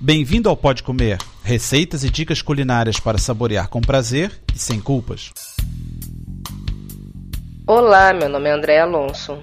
[0.00, 5.32] Bem-vindo ao Pode Comer, receitas e dicas culinárias para saborear com prazer e sem culpas.
[7.66, 9.42] Olá, meu nome é André Alonso.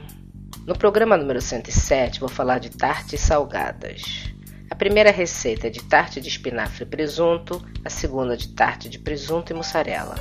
[0.65, 4.33] No programa número 107 vou falar de tartes salgadas.
[4.71, 8.97] A primeira receita é de tarte de espinafre e presunto, a segunda de tarte de
[8.97, 10.15] presunto e mussarela.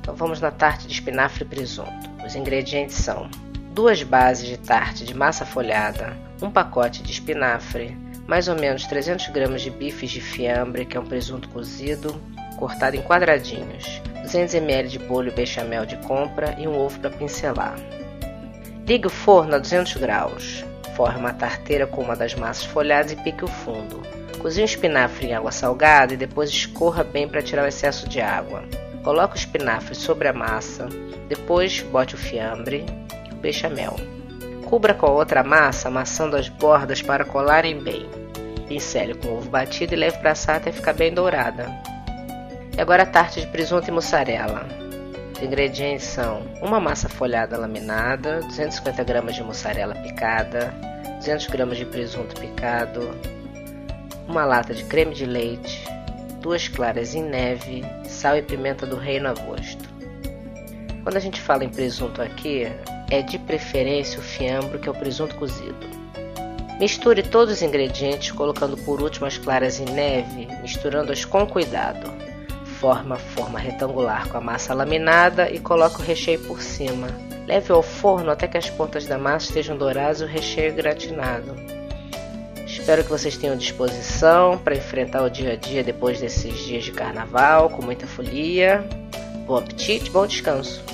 [0.00, 2.08] Então vamos na tarte de espinafre e presunto.
[2.24, 3.28] Os ingredientes são
[3.72, 9.28] duas bases de tarte de massa folhada, um pacote de espinafre, mais ou menos 300
[9.28, 12.14] gramas de bifes de fiambre, que é um presunto cozido,
[12.56, 17.76] cortado em quadradinhos, 200 ml de bolho bechamel de compra e um ovo para pincelar.
[18.86, 20.64] Ligue o forno a 200 graus.
[20.94, 24.02] Forre uma tarteira com uma das massas folhadas e pique o fundo.
[24.38, 28.20] Cozinhe o espinafre em água salgada e depois escorra bem para tirar o excesso de
[28.20, 28.62] água.
[29.02, 30.86] Coloque o espinafre sobre a massa,
[31.28, 32.84] depois bote o fiambre
[33.30, 33.96] e o bechamel.
[34.66, 38.08] Cubra com a outra massa, amassando as bordas para colarem bem.
[38.66, 41.66] Pincele com ovo batido e leve para assar até ficar bem dourada.
[42.76, 44.66] E agora a tarte de presunto e mussarela.
[45.36, 50.74] Os ingredientes são uma massa folhada laminada, 250 gramas de mussarela picada,
[51.18, 53.10] 200 gramas de presunto picado,
[54.26, 55.84] uma lata de creme de leite,
[56.40, 59.84] duas claras em neve, sal e pimenta do reino a gosto.
[61.02, 62.66] Quando a gente fala em presunto aqui,
[63.10, 66.04] é de preferência o fiambro, que é o presunto cozido.
[66.78, 72.10] Misture todos os ingredientes, colocando por último as claras em neve, misturando-as com cuidado.
[72.80, 77.08] Forma forma retangular com a massa laminada e coloque o recheio por cima.
[77.46, 81.54] Leve ao forno até que as pontas da massa estejam douradas e o recheio gratinado.
[82.66, 86.92] Espero que vocês tenham disposição para enfrentar o dia a dia depois desses dias de
[86.92, 88.84] carnaval com muita folia.
[89.46, 90.93] Bom apetite, bom descanso.